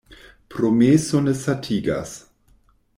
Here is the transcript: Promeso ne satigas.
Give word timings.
Promeso 0.53 1.21
ne 1.27 1.37
satigas. 1.43 2.19